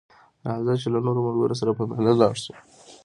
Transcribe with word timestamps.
راځه 0.47 0.73
چې 0.81 0.87
له 0.93 0.99
نورو 1.05 1.25
ملګرو 1.27 1.59
سره 1.61 1.71
په 1.77 1.83
ميله 1.89 2.13
لاړ 2.21 2.35
شو 2.43 2.53